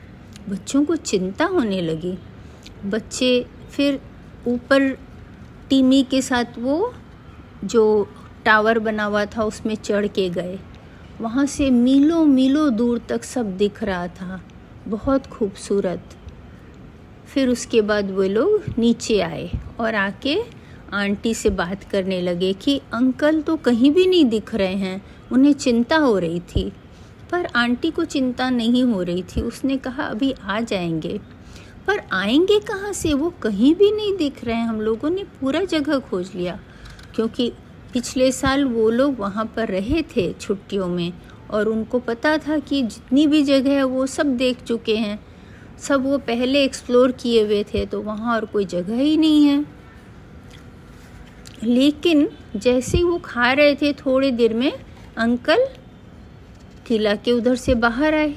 बच्चों 0.49 0.85
को 0.85 0.95
चिंता 0.95 1.45
होने 1.45 1.81
लगी। 1.81 2.17
बच्चे 2.85 3.45
फिर 3.71 4.01
ऊपर 4.47 4.89
टीमी 5.69 6.03
के 6.03 6.21
साथ 6.21 6.45
वो, 6.59 6.93
जो 7.63 8.09
टावर 8.49 8.79
बना 8.79 9.03
हुआ 9.03 9.25
था, 9.25 9.43
उसमें 9.43 9.75
चढ़ 9.75 10.07
के 10.07 10.29
गए। 10.29 10.59
वहाँ 11.21 11.45
से 11.45 11.69
मीलों 11.69 12.25
मीलों 12.25 12.75
दूर 12.75 13.01
तक 13.09 13.23
सब 13.23 13.57
दिख 13.57 13.83
रहा 13.83 14.07
था। 14.07 14.41
बहुत 14.87 15.27
खूबसूरत। 15.27 16.17
फिर 17.33 17.49
उसके 17.49 17.81
बाद 17.81 18.11
वो 18.11 18.23
लोग 18.23 18.79
नीचे 18.79 19.21
आए 19.21 19.51
और 19.79 19.95
आके 19.95 20.41
आंटी 20.93 21.33
से 21.33 21.49
बात 21.49 21.83
करने 21.83 22.21
लगे 22.21 22.53
कि, 22.53 22.81
अंकल 22.93 23.41
तो 23.41 23.55
कहीं 23.55 23.91
भी 23.91 24.07
नहीं 24.07 24.25
दिख 24.25 24.55
रहे 24.55 24.75
हैं, 24.75 25.05
उन्हें 25.31 25.53
चिंता 25.53 25.97
हो 25.97 26.19
रही 26.19 26.39
थी। 26.39 26.73
पर 27.31 27.47
आंटी 27.55 27.91
को 27.91 28.05
चिंता 28.05 28.49
नहीं 28.49 28.83
हो 28.83 29.03
रही 29.03 29.23
थी। 29.23 29.41
उसने 29.41 29.77
कहा, 29.77 30.03
अभी 30.03 30.35
आ 30.43 30.59
जाएँगे। 30.59 31.19
पर 31.87 32.01
आएँगे 32.13 32.59
कहाँ 32.59 32.93
से? 32.93 33.13
वो 33.13 33.29
कहीं 33.29 33.75
भी 33.75 33.91
नहीं 33.91 34.17
दिख 34.17 34.45
रहे 34.45 34.55
हैं। 34.55 34.67
हम 34.67 34.81
लोगों 34.81 35.09
ने 35.09 35.23
पूरा 35.23 35.63
जगह 35.63 35.99
खोज 35.99 36.31
लिया, 36.35 36.59
क्योंकि 37.15 37.53
पिछले 37.93 38.31
साल 38.31 38.63
वो 38.65 38.89
लोग 38.89 39.19
वहाँ 39.19 39.45
पर 39.55 39.67
रहे 39.67 40.01
थे 40.15 40.31
छुट्टियों 40.33 40.87
में 40.87 41.11
और 41.49 41.67
उनको 41.67 41.99
पता 41.99 42.37
था 42.37 42.57
कि 42.59 42.81
जितनी 42.83 43.25
भी 43.27 43.41
जगह 43.43 43.71
है 43.71 43.83
वो 43.83 44.05
सब 44.07 44.35
देख 44.37 44.61
चुके 44.63 44.95
हैं। 44.97 45.19
सब 45.79 46.03
वो 46.03 46.17
पहले 46.17 46.63
एक्सप्लोर 46.63 47.11
किए 47.11 47.43
हुए 47.43 47.63
थे 47.63 47.85
तो 47.85 48.01
वहाँ 48.01 48.35
और 48.35 48.45
कोई 48.45 48.65
जगह 48.65 48.95
ही 48.95 49.17
नहीं 49.17 49.45
है। 49.45 49.65
लेकिन 51.63 52.27
जैसे 52.55 52.97
ही 52.97 53.03
वो 53.03 53.17
खा 53.17 53.51
रहे 53.53 53.75
थे 53.75 53.93
थोड़ी 53.93 54.31
देर 54.31 54.53
में 54.53 54.71
अंकल 55.17 55.65
किला 56.87 57.15
के 57.15 57.31
उधर 57.31 57.55
से 57.55 57.75
बाहर 57.75 58.13
आए। 58.13 58.29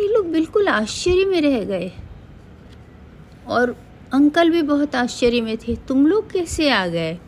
ये 0.00 0.06
लोग 0.08 0.30
बिल्कुल 0.32 0.68
आश्चर्य 0.68 1.24
में 1.24 1.40
रह 1.40 1.64
गए। 1.64 1.90
और 3.46 3.76
अंकल 4.12 4.50
भी 4.50 4.62
बहुत 4.62 4.94
आश्चर्य 4.94 5.40
में 5.40 5.56
थे, 5.58 5.76
तुम 5.88 6.06
लोग 6.06 6.30
कैसे 6.30 6.70
आ 6.70 6.86
गए? 6.86 7.18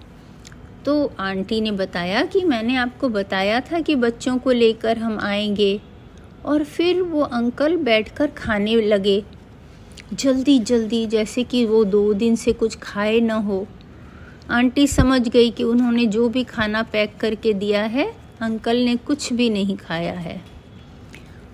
तो 0.84 1.12
आंटी 1.18 1.60
ने 1.60 1.70
बताया 1.70 2.24
कि 2.24 2.44
मैंने 2.44 2.76
आपको 2.76 3.08
बताया 3.08 3.60
था 3.60 3.80
कि 3.80 3.94
बच्चों 3.94 4.38
को 4.38 4.50
लेकर 4.50 4.98
हम 4.98 5.18
आएँगे। 5.20 5.80
और 6.44 6.64
फिर 6.64 7.02
वो 7.02 7.20
अंकल 7.20 7.76
बैठकर 7.76 8.26
खाने 8.26 8.76
लगे। 8.76 9.24
जल्दी 10.14 10.58
जल्दी, 10.58 11.06
जैसे 11.06 11.44
कि 11.44 11.66
वो 11.66 11.84
दो 11.84 12.12
दिन 12.12 12.36
से 12.36 12.52
कुछ 12.52 12.78
खाए 12.78 13.20
न 13.20 13.30
हो। 13.30 13.66
आंटी 14.50 14.86
समझ 14.86 15.28
गई 15.28 15.50
कि 15.50 15.64
उन्होंने 15.64 16.06
जो 16.06 16.28
भी 16.28 16.44
खाना 16.44 16.82
पैक 16.82 17.16
करके 17.20 17.52
दिया 17.52 17.82
है, 17.82 18.14
अंकल 18.40 18.76
ने 18.76 18.96
कुछ 18.96 19.32
भी 19.32 19.50
नहीं 19.50 19.76
खाया 19.76 20.12
है। 20.12 20.42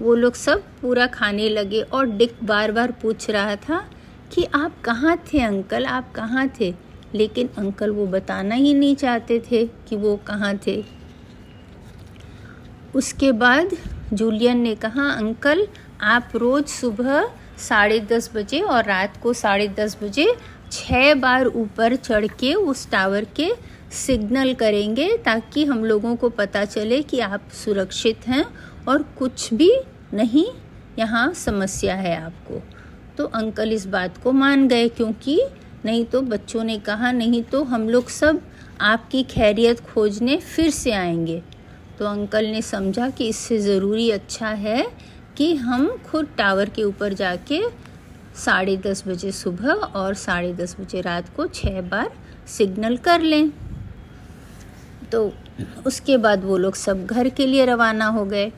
वो 0.01 0.15
लोग 0.15 0.35
सब 0.35 0.63
पूरा 0.83 1.07
खाने 1.07 1.49
लगे 1.49 1.81
और 1.81 2.07
डिक 2.07 2.35
बार 2.45 2.73
बार 2.73 2.93
पूछ 2.93 3.31
रहा 3.31 3.57
था 3.57 3.91
कि 4.33 4.45
आप 4.55 4.81
कहाँ 4.81 5.17
थे 5.17 5.41
अंकल? 5.41 5.87
आप 5.87 6.13
कहाँ 6.15 6.51
थे? 6.61 6.88
लेकिन 7.15 7.49
अंकल 7.59 7.91
वो 7.91 8.07
बताना 8.07 8.55
ही 8.55 8.75
नहीं 8.75 8.97
चाहते 8.97 9.39
थे 9.51 9.65
कि 9.89 9.97
वो 9.97 10.17
कहाँ 10.27 10.55
थे। 10.67 10.83
उसके 12.95 13.33
बाद 13.33 13.77
जूलियन 14.13 14.59
ने 14.59 14.75
कहा, 14.75 15.09
अंकल, 15.09 15.67
आप 16.03 16.33
रोज़ 16.35 16.67
सुबह 16.67 17.31
साढ़े 17.59 17.99
दस 18.01 18.31
बजे 18.35 18.61
और 18.61 18.85
रात 18.85 19.17
को 19.23 19.33
साढ़े 19.33 19.67
दस 19.69 19.97
बजे 20.03 20.33
छः 20.73 21.15
बार 21.15 21.47
ऊपर 21.47 21.97
चढ़ 21.97 22.27
के 22.41 22.55
उस 22.55 22.91
टावर 22.91 23.25
के 23.37 23.51
सिग्नल 23.97 24.53
करेंगे 24.55 25.17
ताकि 25.17 25.65
हम 25.65 25.85
लोगों 25.85 26.15
को 26.17 26.29
पता 26.31 26.65
चले 26.65 27.03
कि 27.03 27.21
आप 27.21 27.49
सुरक्षित 27.55 28.27
हैं 28.29 28.45
और 28.89 29.03
कुछ 29.19 29.53
भी 29.55 29.71
नहीं, 30.15 30.47
यहाँ 30.99 31.33
समस्या 31.35 31.95
है 31.95 32.17
आपको। 32.17 32.61
तो 33.17 33.25
अंकल 33.27 33.73
इस 33.73 33.87
बात 33.87 34.23
को 34.23 34.33
मान 34.33 34.67
गए 34.69 34.89
क्योंकि 34.89 35.41
नहीं 35.89 36.05
तो 36.05 36.21
बच्चों 36.23 36.65
ने 36.65 36.79
कहा, 36.79 37.13
नहीं 37.13 37.43
तो 37.43 37.63
हम 37.65 37.89
लोग 37.89 38.09
सब 38.11 38.41
आपकी 38.81 39.23
खैरियत 39.25 39.81
खोजने 39.85 40.37
फिर 40.37 40.71
से 40.71 40.93
आएँगे। 40.93 41.43
तो 41.99 42.07
अंकल 42.07 42.47
ने 42.47 42.63
समझा 42.63 43.09
कि 43.11 43.29
इससे 43.29 43.59
ज़रूरी 43.59 44.11
अच्छा 44.11 44.49
है 44.49 44.87
कि 45.37 45.55
हम 45.57 45.89
खुद 46.07 46.29
टावर 46.39 46.69
के 46.69 46.85
ऊपर 46.85 47.13
जाके 47.15 47.63
साढ़े 48.37 48.77
दस 48.77 49.03
बजे 49.07 49.33
सुबह 49.33 49.71
और 49.71 50.15
साढ़े 50.15 50.53
दस 50.55 50.77
बजे 50.81 51.01
रात 51.01 51.35
को 51.37 51.47
छः 51.47 51.81
बार 51.81 52.11
सिग्नल 52.49 52.97
कर 52.97 53.21
लें। 53.21 53.51
तो 55.13 55.33
उसके 55.87 56.17
बाद 56.17 56.45
वो 56.45 56.57
लोग 56.57 56.75
सब 56.75 57.07
घर 57.07 57.29
के 57.29 57.47
लिए 57.47 57.65
रवाना 57.67 58.07
हो 58.07 58.25
गए। 58.25 58.51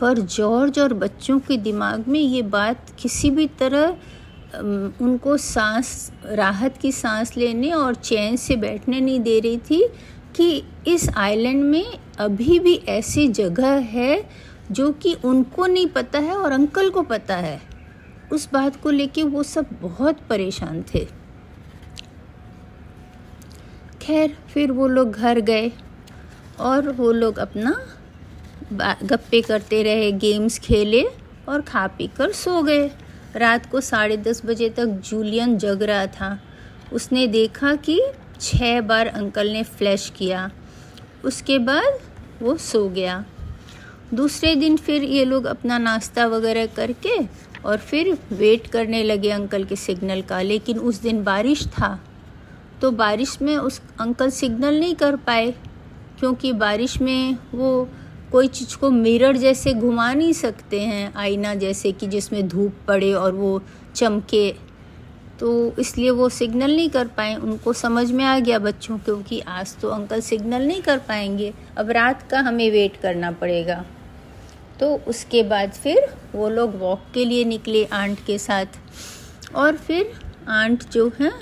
पर 0.00 0.18
जॉर्ज 0.18 0.78
और 0.78 0.94
बच्चों 0.94 1.38
के 1.40 1.56
दिमाग 1.56 2.04
में 2.08 2.20
ये 2.20 2.42
बात 2.42 2.90
किसी 2.98 3.30
भी 3.30 3.46
तरह 3.58 3.96
उनको 4.54 5.36
सांस, 5.36 6.12
राहत 6.24 6.76
की 6.76 6.92
सांस 6.92 7.36
लेने 7.36 7.72
और 7.72 7.94
चैन 7.94 8.36
से 8.36 8.56
बैठने 8.56 9.00
नहीं 9.00 9.20
दे 9.20 9.38
रही 9.40 9.58
थी 9.70 9.82
कि 10.36 10.62
इस 10.86 11.08
आइलैंड 11.16 11.64
में 11.64 11.98
अभी 12.18 12.58
भी 12.58 12.74
ऐसी 12.88 13.26
जगह 13.28 13.76
है 13.88 14.22
जो 14.70 14.90
कि 14.92 15.14
उनको 15.24 15.66
नहीं 15.66 15.86
पता 15.86 16.18
है 16.18 16.36
और 16.36 16.52
अंकल 16.52 16.90
को 16.90 17.02
पता 17.02 17.36
है। 17.36 17.60
उस 18.32 18.48
बात 18.52 18.80
को 18.82 18.90
लेके 18.90 19.22
वो 19.22 19.42
सब 19.42 19.66
बहुत 19.80 20.18
परेशान 20.28 20.82
थे। 20.94 21.04
खैर, 24.02 24.36
फिर 24.54 24.72
वो 24.72 24.86
लोग 24.88 25.10
घर 25.10 25.40
गए 25.40 25.70
और 26.60 26.88
वो 26.90 27.12
लोग 27.12 27.38
अपना 27.38 27.74
गप्पे 29.02 29.40
करते 29.40 29.82
रहे, 29.82 30.10
गेम्स 30.12 30.58
खेले 30.58 31.04
और 31.48 31.60
खा 31.60 31.86
पी 31.86 32.06
कर 32.06 32.32
सो 32.32 32.62
गए। 32.62 32.90
रात 33.36 33.70
को 33.70 33.80
साढ़े 33.80 34.16
दस 34.16 34.42
बजे 34.46 34.68
तक 34.68 34.86
जूलियन 34.86 35.56
जग 35.58 35.82
रहा 35.82 36.06
था। 36.06 36.38
उसने 36.92 37.26
देखा 37.26 37.74
कि 37.74 38.00
छः 38.40 38.80
बार 38.80 39.06
अंकल 39.06 39.48
ने 39.48 39.62
फ्लैश 39.62 40.12
किया। 40.16 40.50
उसके 41.24 41.58
बाद 41.58 42.00
वो 42.42 42.56
सो 42.56 42.88
गया। 42.88 43.24
दूसरे 44.14 44.54
दिन 44.56 44.76
फिर 44.76 45.02
ये 45.02 45.24
लोग 45.24 45.44
अपना 45.44 45.78
नाश्ता 45.78 46.26
वगैरह 46.26 46.66
करके 46.66 47.16
और 47.64 47.76
फिर 47.76 48.16
वेट 48.32 48.66
करने 48.66 49.02
लगे 49.02 49.30
अंकल 49.30 49.64
के 49.64 49.76
सिग्नल 49.76 50.22
का, 50.22 50.40
लेकिन 50.42 50.78
उस 50.78 51.00
दिन 51.00 51.22
बारिश 51.24 51.66
था। 51.68 51.98
तो 52.82 52.90
बारिश 52.90 53.36
में 53.42 53.56
उस 53.56 53.80
अंकल 54.00 54.30
सिग्नल 54.30 54.78
नहीं 54.80 54.94
कर 54.94 55.16
पाए, 55.16 55.50
क्योंकि 56.18 56.52
बारिश 56.52 57.00
में 57.00 57.36
वो 57.54 57.88
कोई 58.32 58.48
चीज़ 58.48 58.76
को 58.76 58.90
मिरर 58.90 59.36
जैसे 59.36 59.72
घुमा 59.72 60.12
नहीं 60.14 60.32
सकते 60.32 60.80
हैं, 60.80 61.14
आईना 61.14 61.54
जैसे 61.54 61.92
कि 61.92 62.06
जिसमें 62.06 62.48
धूप 62.48 62.74
पड़े 62.88 63.12
और 63.12 63.32
वो 63.32 63.62
चमके। 63.94 64.54
तो 65.40 65.74
इसलिए 65.78 66.10
वो 66.10 66.28
सिग्नल 66.28 66.76
नहीं 66.76 66.90
कर 66.90 67.06
पाए। 67.06 67.34
उनको 67.34 67.72
समझ 67.72 68.10
में 68.10 68.24
आ 68.24 68.38
गया 68.38 68.58
बच्चों 68.58 68.98
क्योंकि 68.98 69.40
आज 69.40 69.76
तो 69.76 69.88
अंकल 69.88 70.20
सिग्नल 70.20 70.62
नहीं 70.62 70.82
कर 70.82 70.98
पाएँगे। 70.98 71.54
अब 71.76 71.90
रात 71.90 72.30
का 72.30 72.40
हमें 72.40 72.70
वेट 72.70 72.96
करना 72.96 73.30
पड़ेगा। 73.30 73.84
तो 74.80 75.00
उसके 75.08 75.42
बाद 75.42 75.72
फिर 75.72 76.14
वो 76.34 76.48
लोग 76.48 76.78
वॉक 76.78 77.00
के 77.14 77.24
लिए 77.24 77.44
निकले 77.44 77.84
आंट 77.84 78.18
के 78.26 78.38
साथ। 78.38 78.66
और 79.54 79.76
फिर 79.76 80.12
आंट 80.48 80.84
जो 80.90 81.12
है, 81.20 81.32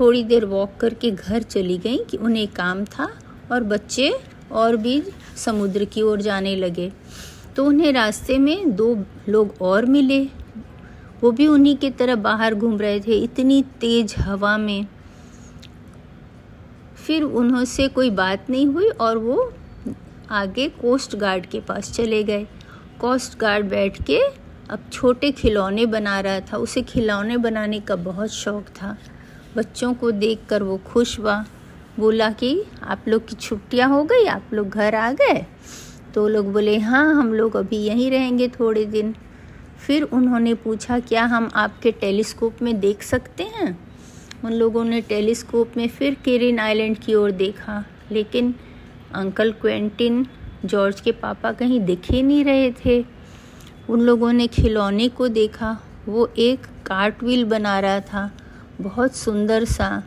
थोड़ी 0.00 0.24
देर 0.24 0.44
वॉक 0.44 0.76
करके 0.80 1.10
घर 1.10 1.42
चली 1.42 1.78
गई 1.78 1.98
कि 1.98 2.16
उन्हें 2.16 2.48
काम 2.48 2.84
था 2.84 3.18
और 3.52 3.62
बच्चे 3.62 4.33
और 4.52 4.76
भी 4.76 5.02
समुद्र 5.36 5.84
की 5.84 6.02
ओर 6.02 6.20
जाने 6.20 6.56
लगे। 6.56 6.92
तो 7.56 7.66
उन्हें 7.66 7.92
रास्ते 7.92 8.38
में 8.38 8.76
दो 8.76 9.04
लोग 9.28 9.54
और 9.60 9.86
मिले। 9.86 10.24
वो 11.22 11.30
भी 11.30 11.46
उन्हीं 11.46 11.76
की 11.76 11.90
तरह 11.90 12.14
बाहर 12.14 12.54
घूम 12.54 12.78
रहे 12.78 13.00
थे, 13.00 13.18
इतनी 13.18 13.64
तेज 13.80 14.14
हवा 14.18 14.58
में। 14.58 14.86
फिर 17.06 17.22
उन्होंने 17.22 17.88
कोई 17.88 18.10
बात 18.10 18.50
नहीं 18.50 18.66
हुई 18.66 18.88
और 18.88 19.18
वो 19.18 19.52
आगे 20.30 20.68
कोस्ट 20.68 21.16
गार्ड 21.16 21.46
के 21.46 21.60
पास 21.60 21.92
चले 21.92 22.22
गए। 22.22 22.46
कोस्ट 23.00 23.38
गार्ड 23.38 23.66
बैठ 23.66 24.02
के 24.02 24.18
अब 24.70 24.78
छोटे 24.92 25.32
खिलौने 25.32 25.86
बना 25.86 26.20
रहा 26.20 26.40
था। 26.40 26.56
उसे 26.56 26.82
खिलौने 26.82 27.36
बनाने 27.36 27.80
का 27.80 27.96
बहुत 27.96 28.30
शौक 28.30 28.64
था। 28.64 28.96
बच्चों 29.56 29.94
को 29.94 30.10
देखकर 30.10 30.62
वो 30.62 30.80
खुश 30.86 31.18
हुआ। 31.18 31.44
बोला 32.00 32.30
कि 32.30 32.64
आप 32.82 33.04
लोग 33.08 33.28
की 33.28 33.36
छुट्टियाँ 33.36 33.88
हो 33.88 34.04
गई, 34.04 34.24
आप 34.24 34.50
लोग 34.52 34.68
घर 34.68 34.94
आ 34.94 35.12
गए? 35.12 35.46
तो 36.14 36.28
लोग 36.28 36.52
बोले 36.52 36.78
हाँ 36.78 37.14
हम 37.14 37.34
लोग 37.34 37.56
अभी 37.56 37.76
यहीं 37.76 38.10
रहेंगे 38.10 38.48
थोड़े 38.48 38.84
दिन। 38.84 39.14
फिर 39.86 40.02
उन्होंने 40.02 40.54
पूछा, 40.54 40.98
क्या 40.98 41.24
हम 41.24 41.50
आपके 41.54 41.92
टेलीस्कोप 41.92 42.62
में 42.62 42.80
देख 42.80 43.02
सकते 43.02 43.42
हैं? 43.42 43.78
उन 44.44 44.52
लोगों 44.52 44.84
ने 44.84 45.00
टेलीस्कोप 45.00 45.72
में 45.76 45.88
फिर 45.88 46.14
केरिन 46.14 46.58
आइलैंड 46.58 46.98
की 46.98 47.14
ओर 47.14 47.30
देखा, 47.30 47.84
लेकिन 48.12 48.54
अंकल 49.14 49.52
क्वेंटिन 49.52 50.26
जॉर्ज 50.64 51.00
के 51.00 51.12
पापा 51.12 51.52
कहीं 51.52 51.80
दिख 51.80 52.10
नहीं 52.10 52.44
रहे 52.44 52.72
थे। 52.86 53.04
उन 53.88 54.00
लोगों 54.00 54.32
ने 54.32 54.46
खिलौने 54.46 55.08
को 55.08 55.28
देखा, 55.28 55.78
वो 56.08 56.30
एक 56.38 56.60
कार्ट 56.86 57.22
व्हील 57.22 57.44
बना 57.44 57.80
रहा 57.80 58.00
था, 58.00 58.30
बहुत 58.80 59.16
सुंदर 59.16 59.64
सा। 59.64 60.02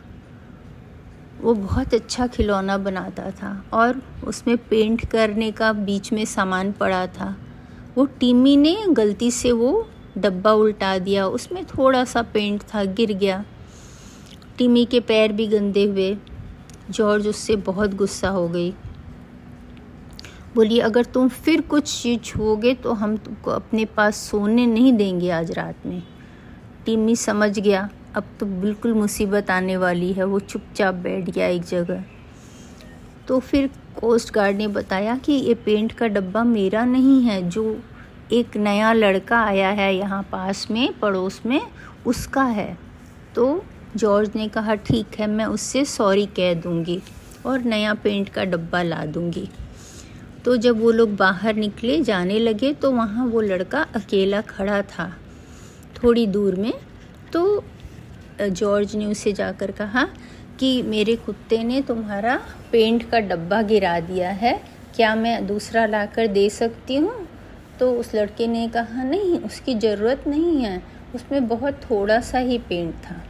वो 1.40 1.54
बहुत 1.54 1.94
अच्छा 1.94 2.26
खिलौना 2.26 2.78
बनाता 2.78 3.30
था 3.30 3.64
और 3.72 4.02
उसमें 4.26 4.56
पेंट 4.56 5.06
करने 5.06 5.50
का 5.50 5.72
बीच 5.72 6.12
में 6.12 6.24
सामान 6.24 6.72
पड़ा 6.72 7.06
था। 7.06 7.36
वो 7.96 8.06
टीमी 8.06 8.56
ने 8.56 8.76
गलती 8.88 9.30
से 9.30 9.52
वो 9.52 9.88
डब्बा 10.18 10.52
उल्टा 10.52 10.98
दिया, 10.98 11.26
उसमें 11.26 11.64
थोड़ा 11.64 12.04
सा 12.04 12.22
पेंट 12.22 12.62
था, 12.62 12.84
गिर 12.84 13.12
गया। 13.12 13.44
टीमी 14.58 14.84
के 14.84 15.00
पैर 15.00 15.32
भी 15.32 15.46
गंदे 15.46 15.84
हुए। 15.84 16.16
जॉर्ज 16.90 17.28
उससे 17.28 17.56
बहुत 17.56 17.94
गुस्सा 17.94 18.28
हो 18.28 18.48
गई। 18.48 18.74
बोली, 20.54 20.78
अगर 20.78 21.04
तुम 21.04 21.28
फिर 21.28 21.60
कुछ 21.60 22.02
चीज़ 22.02 22.20
छुओगे 22.20 22.74
तो 22.74 22.92
हम 22.92 23.16
तुमको 23.16 23.50
अपने 23.50 23.84
पास 23.84 24.16
सोने 24.16 24.66
नहीं 24.66 24.92
देंगे 24.92 25.30
आज 25.30 25.50
रात 25.50 25.86
में। 25.86 26.02
टीमी 26.86 27.16
समझ 27.16 27.58
गया। 27.58 27.88
अब 28.18 28.28
तो 28.40 28.46
बिल्कुल 28.46 28.92
मुसीबत 28.92 29.50
आने 29.50 29.76
वाली 29.76 30.12
है, 30.12 30.24
वो 30.24 30.38
चुपचाप 30.40 30.94
बैठ 30.94 31.24
गया 31.24 31.46
एक 31.46 31.62
जगह। 31.64 32.02
तो 33.28 33.38
फिर 33.40 33.70
कोस्ट 33.96 34.32
गार्ड 34.32 34.56
ने 34.56 34.66
बताया 34.68 35.16
कि 35.16 35.32
ये 35.32 35.54
पेंट 35.56 35.92
का 35.92 36.06
डब्बा 36.06 36.42
मेरा 36.44 36.84
नहीं 36.84 37.22
है, 37.22 37.48
जो 37.48 37.78
एक 38.32 38.56
नया 38.56 38.92
लड़का 38.92 39.42
आया 39.42 39.68
है 39.70 39.94
यहाँ 39.96 40.22
पास 40.32 40.66
में, 40.70 40.98
पड़ोस 41.00 41.40
में, 41.46 41.60
उसका 42.06 42.42
है। 42.42 42.76
तो 43.34 43.64
जॉर्ज 43.96 44.30
ने 44.36 44.48
कहा, 44.48 44.74
ठीक 44.74 45.18
है, 45.18 45.26
मैं 45.26 45.44
उससे 45.46 45.84
सॉरी 45.84 46.26
कह 46.36 46.52
दूँगी 46.56 47.00
और 47.46 47.62
नया 47.62 47.94
पेंट 47.94 48.28
का 48.28 48.44
डब्बा 48.44 48.82
ला 48.82 49.04
दूँगी। 49.06 49.48
तो 50.44 50.56
जब 50.56 50.80
वो 50.80 50.90
लोग 50.90 51.16
बाहर 51.16 51.54
निकले, 51.56 52.00
जाने 52.02 52.38
लगे 52.38 52.72
तो 52.72 52.92
वहाँ 52.92 53.26
वो 53.26 53.40
लड़का 53.40 53.86
अकेला 53.94 54.40
खड़ा 54.40 54.82
था, 54.82 55.12
थोड़ी 56.02 56.26
दूर 56.26 56.54
में। 56.54 56.72
तो 57.32 57.64
जॉर्ज 58.40 58.96
ने 58.96 59.06
उसे 59.06 59.32
जाकर 59.32 59.70
कहा 59.70 60.08
कि 60.60 60.82
मेरे 60.82 61.16
कुत्ते 61.16 61.62
ने 61.64 61.82
तुम्हारा 61.82 62.40
पेंट 62.72 63.10
का 63.10 63.20
डब्बा 63.20 63.62
गिरा 63.62 64.00
दिया 64.00 64.30
है, 64.30 64.60
क्या 64.96 65.14
मैं 65.14 65.46
दूसरा 65.46 65.86
लाकर 65.86 66.26
दे 66.26 66.50
सकती 66.50 66.96
हूँ? 66.96 67.28
तो 67.80 67.92
उस 67.92 68.14
लड़के 68.14 68.46
ने 68.46 68.68
कहा, 68.68 69.02
नहीं, 69.02 69.38
उसकी 69.38 69.74
ज़रूरत 69.74 70.24
नहीं 70.26 70.64
है, 70.64 70.82
उसमें 71.14 71.48
बहुत 71.48 71.74
थोड़ा 71.74 72.20
सा 72.20 72.38
ही 72.38 72.58
पेंट 72.58 72.94
था। 72.94 73.22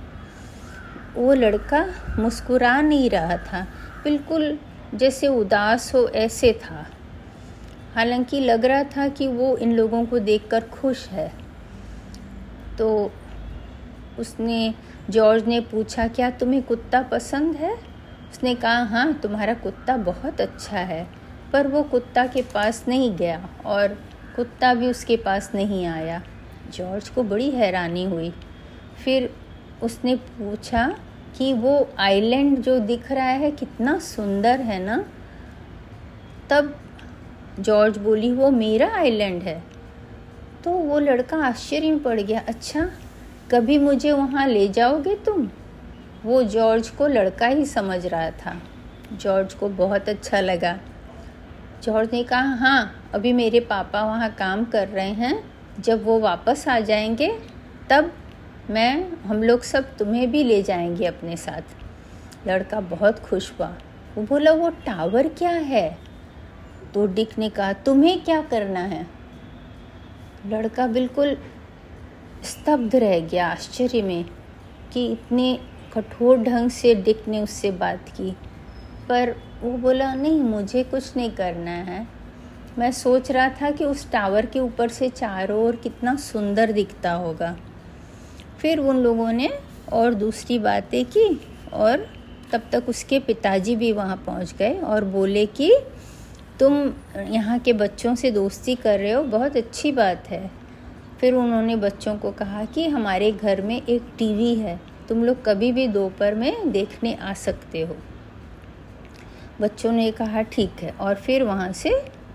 वो 1.15 1.35
लड़का 1.35 1.87
मुस्कुरा 2.19 2.81
नहीं 2.81 3.11
रहा 3.11 3.37
था, 3.37 3.67
बिल्कुल 4.05 4.59
जैसे 4.95 5.29
उदास 5.29 5.95
हो 5.95 6.09
ऐसे 6.09 6.53
था। 6.53 6.87
हालाँकि 7.95 8.41
लग 8.41 8.65
रहा 8.65 8.83
था 8.83 9.09
कि 9.09 9.29
वो 9.29 9.57
इन 9.57 9.73
लोगों 9.73 10.05
को 10.07 10.19
देखकर 10.19 10.61
खुश 10.61 11.09
है। 11.09 11.33
तो 12.79 13.13
उसने 14.19 14.75
जॉर्ज 15.11 15.47
ने 15.47 15.61
पूछा, 15.61 16.09
क्या 16.09 16.31
तुम्हें 16.31 16.63
कुत्ता 16.63 17.03
पसंद 17.03 17.57
है? 17.57 17.75
उसने 18.33 18.55
कहा 18.55 18.83
हाँ 18.83 19.13
तुम्हारा 19.13 19.55
कुत्ता 19.55 19.97
बहुत 19.97 20.41
अच्छा 20.41 20.79
है, 20.79 21.07
पर 21.53 21.67
वो 21.67 21.83
कुत्ता 21.83 22.27
के 22.27 22.43
पास 22.43 22.85
नहीं 22.89 23.17
गया 23.17 23.49
और 23.67 23.89
कुत्ता 24.37 24.75
भी 24.75 24.91
उसके 24.91 25.17
पास 25.17 25.51
नहीं 25.55 25.87
आया। 25.87 26.23
जॉर्ज 26.75 27.09
को 27.09 27.23
बड़ी 27.23 27.51
हैरानी 27.51 28.05
हुई। 28.05 28.33
फिर 29.05 29.35
उसने 29.83 30.17
पूछा 30.17 30.99
कि, 31.39 31.53
वो 31.53 31.89
आइलैंड 31.99 32.59
जो 32.59 32.79
दिख 32.79 33.13
रहा 33.13 33.25
है, 33.25 33.51
कितना 33.51 33.99
सुंदर 33.99 34.61
है 34.61 34.79
ना? 34.79 35.05
तब 36.51 36.81
जॉर्ज 37.61 37.99
बोली, 37.99 38.33
वो 38.33 38.51
मेरा 38.51 38.95
आइलैंड 38.95 39.43
है। 39.43 39.63
तो 40.65 40.71
वो 40.71 40.99
लड़का 40.99 41.37
आश्चर्य 41.37 41.91
में 41.91 42.03
पड़ 42.03 42.21
गया 42.21 42.43
अच्छा 42.49 42.91
कभी 43.51 43.79
मुझे 43.79 44.13
वहाँ 44.13 44.49
ले 44.49 44.69
जाओगे 44.69 45.15
तुम? 45.17 45.51
वो 46.25 46.43
जॉर्ज 46.43 46.89
को 46.89 47.07
लड़का 47.07 47.47
ही 47.47 47.67
समझ 47.67 48.07
रहा 48.07 48.31
था। 48.31 48.57
जॉर्ज 49.13 49.55
को 49.55 49.69
बहुत 49.69 50.09
अच्छा 50.09 50.41
लगा। 50.41 50.79
जॉर्ज 51.83 52.11
ने 52.13 52.25
कहा 52.25 52.41
हाँ 52.41 53.11
अभी 53.15 53.33
मेरे 53.33 53.61
पापा 53.61 54.03
वहाँ 54.03 54.31
काम 54.31 54.65
कर 54.65 54.89
रहे 54.89 55.11
हैं। 55.11 55.45
जब 55.81 56.05
वो 56.05 56.21
वापस 56.21 56.69
आ 56.69 56.81
जाएँगे, 56.81 57.39
तब 57.91 58.13
मैं, 58.71 59.11
हम 59.25 59.43
लोग 59.43 59.63
सब 59.63 59.97
तुम्हें 59.97 60.31
भी 60.31 60.45
ले 60.45 60.63
जाएँगे 60.63 61.07
अपने 61.07 61.37
साथ। 61.37 61.63
लड़का 62.49 62.81
बहुत 62.81 63.19
खुश 63.19 63.53
हुआ। 63.59 63.75
वो 64.17 64.23
बोला, 64.23 64.53
वो 64.53 64.69
टावर 64.69 65.29
क्या 65.29 65.51
है? 65.51 65.99
तो 66.95 67.07
डिक 67.07 67.39
ने 67.39 67.49
कहा, 67.49 67.73
तुम्हें 67.73 68.25
क्या 68.25 68.43
करना 68.43 68.81
है? 68.81 69.07
लड़का 70.47 70.87
बिल्कुल 70.87 71.37
स्तब्ध 72.45 72.97
रह 72.97 73.21
गया 73.21 73.49
आश्चर्य 73.49 74.03
में 74.03 74.25
कि 74.93 75.13
इतने 75.13 75.59
कठोर 75.95 76.39
ढंग 76.39 76.71
से 76.71 76.95
डिक 76.95 77.29
ने 77.29 77.43
उससे 77.43 77.71
बात 77.71 78.09
की। 78.09 78.37
पर 79.09 79.37
वो 79.63 79.73
बोला, 79.73 80.15
नहीं, 80.15 80.41
मुझे 80.41 80.83
कुछ 80.83 81.17
नहीं 81.17 81.31
करना 81.31 81.71
है। 81.71 82.09
मैं 82.79 82.93
सोच 82.93 83.31
रहा 83.31 83.49
था 83.49 83.71
कि 83.71 83.85
उस 83.85 84.11
टावर 84.11 84.47
के 84.47 84.61
ऊपर 84.61 84.89
से 84.89 85.09
चारों 85.09 85.65
ओर 85.65 85.77
कितना 85.77 86.17
सुंदर 86.17 86.73
दिखता 86.73 87.13
होगा। 87.13 87.57
फिर 88.59 88.79
उन 88.79 88.97
लोगों 88.97 89.33
ने 89.33 89.51
और 89.93 90.15
दूसरी 90.15 90.59
बातें 90.59 91.05
की 91.05 91.41
और 91.73 92.07
तब 92.53 92.63
तक 92.73 92.85
उसके 92.89 93.19
पिताजी 93.19 93.77
भी 93.77 93.93
वहाँ 93.93 94.17
पहुँच 94.17 94.55
गए 94.59 94.79
और 94.79 95.05
बोले 95.05 95.47
कि, 95.47 95.79
तुम 96.61 96.93
यहाँ 97.17 97.59
के 97.59 97.73
बच्चों 97.73 98.15
से 98.15 98.31
दोस्ती 98.31 98.75
कर 98.75 98.99
रहे 98.99 99.13
हो, 99.13 99.23
बहुत 99.23 99.57
अच्छी 99.57 99.93
बात 99.93 100.29
है। 100.29 100.58
फिर 101.21 101.35
उन्होंने 101.35 101.77
बच्चों 101.77 102.17
को 102.17 102.31
कहा 102.33 102.65
कि 102.65 102.87
हमारे 102.89 103.33
घर 103.33 103.63
में 103.63 103.77
एक 103.77 104.03
टीवी 104.19 104.55
है, 104.55 104.79
तुम 105.09 105.25
लोग 105.25 105.45
कभी 105.45 105.73
भी 105.73 105.87
दोपहर 105.89 106.35
में 106.35 106.71
देखने 106.73 107.15
आ 107.15 107.33
सकते 107.33 107.83
हो। 107.83 107.97
बच्चों 109.61 109.93
ने 109.93 110.11
कहा, 110.11 110.43
ठीक 110.43 110.83
है। 110.83 110.91
और 110.91 111.15
फिर 111.15 111.43
वहाँ 111.43 111.73
से 111.73 111.91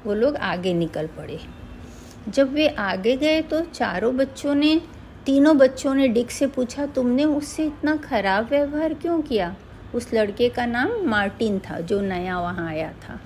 वो 0.05 0.13
लोग 0.13 0.35
आगे 0.35 0.73
निकल 0.73 1.07
पड़े। 1.07 1.39
जब 2.29 2.53
वे 2.53 2.67
आगे 2.67 3.17
गए 3.17 3.41
तो 3.41 3.61
चारों 3.61 4.15
बच्चों 4.17 4.55
ने, 4.55 4.81
तीनों 5.25 5.57
बच्चों 5.57 5.93
ने 5.95 6.07
डिक 6.07 6.31
से 6.31 6.47
पूछा, 6.47 6.85
तुमने 6.85 7.23
उससे 7.23 7.65
इतना 7.65 7.95
ख़राब 7.97 8.49
व्यवहार 8.49 8.93
क्यों 8.93 9.21
किया? 9.21 9.55
उस 9.95 10.13
लड़के 10.13 10.49
का 10.49 10.65
नाम 10.65 10.91
मार्टिन 11.05 11.59
था, 11.59 11.79
जो 11.79 12.01
नया 12.01 12.39
वहाँ 12.39 12.67
आया 12.69 12.91
था। 13.01 13.19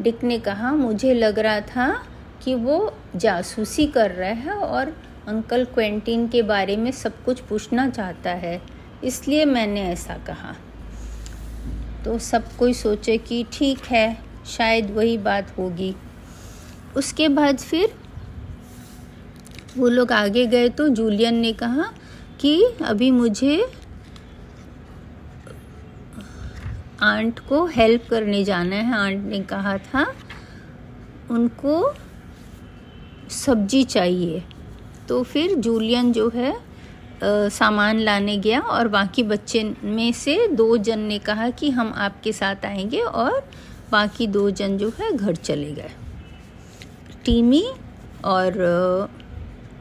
डिक 0.00 0.24
ने 0.24 0.38
कहा, 0.38 0.72
मुझे 0.72 1.14
लग 1.14 1.38
रहा 1.38 1.60
था 1.60 2.02
कि 2.46 2.54
वो 2.54 2.94
जासूसी 3.16 3.86
कर 3.86 4.10
रहा 4.10 4.28
है 4.28 4.52
और 4.52 4.88
अंकल 5.28 5.64
क्वेंटिन 5.64 6.26
के 6.28 6.42
बारे 6.42 6.76
में 6.76 6.90
सब 6.92 7.22
कुछ 7.24 7.40
पूछना 7.40 7.88
चाहता 7.90 8.30
है। 8.30 8.60
इसलिए 9.04 9.44
मैंने 9.44 9.82
ऐसा 9.82 10.16
कहा। 10.26 10.54
तो 12.04 12.18
सब 12.18 12.52
कोई 12.56 12.72
सोचे 12.72 13.16
कि 13.18 13.44
ठीक 13.52 13.78
है, 13.84 14.18
शायद 14.46 14.90
वही 14.90 15.16
बात 15.18 15.52
होगी। 15.58 15.94
उसके 16.96 17.28
बाद 17.28 17.58
फिर 17.58 17.94
वो 19.76 19.88
लोग 19.88 20.12
आगे 20.12 20.46
गए 20.46 20.68
तो 20.68 20.88
जूलियन 20.88 21.34
ने 21.34 21.52
कहा 21.52 21.90
कि 22.40 22.62
अभी 22.84 23.10
मुझे 23.10 23.58
आंट 27.02 27.38
को 27.38 27.66
हेल्प 27.66 28.08
करने 28.10 28.44
जाना 28.44 28.76
है। 28.76 28.94
आंट 28.94 29.24
ने 29.24 29.40
कहा 29.42 29.76
था, 29.78 30.06
उनको 31.30 31.94
सब्ज़ी 33.30 33.84
चाहिए। 33.84 34.42
तो 35.08 35.22
फिर 35.22 35.54
जूलियन 35.54 36.12
जो 36.12 36.28
है 36.34 36.76
आ, 37.16 37.48
सामान 37.48 37.98
लाने 37.98 38.36
गया 38.36 38.60
और 38.60 38.88
बाकी 38.88 39.22
बच्चे 39.22 39.74
में 39.84 40.12
से 40.12 40.48
दो 40.48 40.76
जन 40.76 40.98
ने 40.98 41.18
कहा 41.18 41.50
कि 41.50 41.70
हम 41.70 41.92
आपके 41.96 42.32
साथ 42.32 42.64
आएँगे 42.64 43.00
और 43.00 43.48
बाकी 43.90 44.26
दो 44.26 44.50
जन 44.50 44.78
जो 44.78 44.92
है 45.00 45.12
घर 45.12 45.34
चले 45.34 45.72
गए। 45.72 45.90
टीमी 47.24 47.64
और 48.24 48.52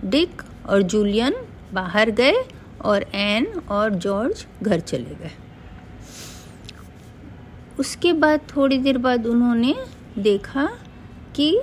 डिक 0.05 0.41
और 0.69 0.81
जूलियन 0.81 1.35
बाहर 1.73 2.09
गए 2.09 2.33
और 2.81 3.05
एन 3.15 3.61
और 3.69 3.89
जॉर्ज 3.95 4.45
घर 4.63 4.79
चले 4.79 5.15
गए। 5.15 5.31
उसके 7.79 8.13
बाद 8.13 8.39
थोड़ी 8.55 8.77
देर 8.77 8.97
बाद 8.97 9.27
उन्होंने 9.27 9.75
देखा 10.17 10.69
कि 11.35 11.59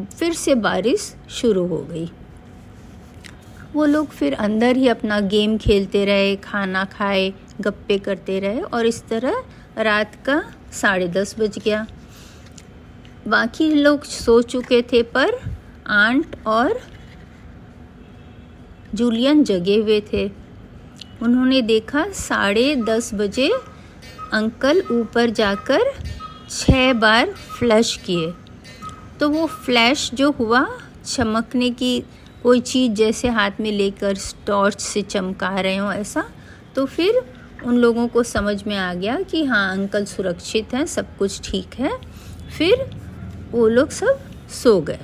फिर 0.00 0.32
से 0.32 0.54
बारिश 0.54 1.14
शुरू 1.30 1.66
हो 1.66 1.78
गई। 1.78 2.10
वो 3.72 3.84
लोग 3.84 4.08
फिर 4.08 4.34
अंदर 4.34 4.76
ही 4.76 4.88
अपना 4.88 5.20
गेम 5.20 5.58
खेलते 5.58 6.04
रहे, 6.04 6.36
खाना 6.36 6.84
खाए, 6.84 7.32
गप्पे 7.60 7.98
करते 7.98 8.40
रहे 8.40 8.60
और 8.60 8.86
इस 8.86 9.08
तरह 9.08 9.44
रात 9.78 10.14
का 10.24 10.42
साढ़े 10.72 11.08
दस 11.08 11.34
बज 11.38 11.58
गया। 11.58 11.86
बाकी 13.28 13.74
लोग 13.74 14.02
सो 14.02 14.42
चुके 14.42 14.82
थे, 14.82 15.02
पर 15.02 15.54
आंट 15.86 16.36
और 16.46 16.80
जूलियन 18.94 19.44
जगे 19.44 19.76
हुए 19.76 20.02
थे। 20.12 20.30
उन्होंने 21.22 21.62
देखा 21.62 22.10
साढ़े 22.10 22.76
दस 22.76 23.14
बजे 23.14 23.50
अंकल 24.32 24.82
ऊपर 24.90 25.30
जाकर 25.30 25.80
छः 26.50 26.92
बार 26.92 27.32
फ्लश 27.32 27.96
किए। 27.96 28.32
तो 29.24 29.28
वो 29.30 29.46
फ्लैश 29.46 30.10
जो 30.14 30.30
हुआ, 30.30 30.66
चमकने 31.04 31.68
की 31.70 32.00
कोई 32.42 32.60
चीज़ 32.60 32.92
जैसे 32.92 33.28
हाथ 33.28 33.60
में 33.60 33.70
लेकर 33.72 34.16
टॉर्च 34.46 34.80
से 34.80 35.02
चमका 35.02 35.48
रहे 35.60 35.76
हो 35.76 35.92
ऐसा 35.92 36.24
तो 36.74 36.84
फिर 36.86 37.20
उन 37.64 37.76
लोगों 37.76 38.06
को 38.08 38.22
समझ 38.22 38.62
में 38.66 38.76
आ 38.76 38.92
गया 38.94 39.16
कि 39.20 39.44
हाँ 39.44 39.70
अंकल 39.72 40.04
सुरक्षित 40.04 40.74
हैं, 40.74 40.84
सब 40.86 41.16
कुछ 41.16 41.50
ठीक 41.50 41.74
है। 41.74 41.90
फिर 42.58 42.84
वो 43.52 43.68
लोग 43.68 43.90
सब 43.90 44.20
सो 44.52 44.80
गए। 44.80 44.98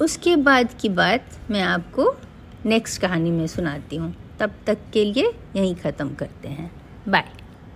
उसके 0.00 0.36
बाद 0.36 0.74
की 0.80 0.88
बात 0.88 1.38
मैं 1.50 1.62
आपको 1.62 2.14
नेक्स्ट 2.66 3.00
कहानी 3.00 3.30
में 3.30 3.46
सुनाती 3.46 3.96
हूँ। 3.96 4.14
तब 4.40 4.54
तक 4.66 4.78
के 4.92 5.04
लिए 5.04 5.32
यहीं 5.56 5.74
ख़त्म 5.74 6.14
करते 6.14 6.48
हैं। 6.48 6.70
बाय 7.08 7.30